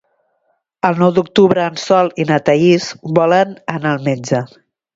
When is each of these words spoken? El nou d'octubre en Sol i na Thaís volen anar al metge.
El 0.89 0.97
nou 1.01 1.11
d'octubre 1.17 1.67
en 1.73 1.77
Sol 1.83 2.11
i 2.23 2.27
na 2.31 2.41
Thaís 2.49 2.89
volen 3.21 3.55
anar 3.77 3.95
al 3.95 4.05
metge. 4.11 4.45